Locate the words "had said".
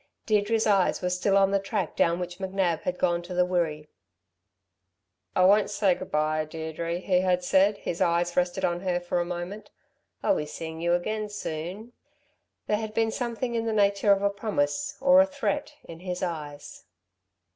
7.21-7.75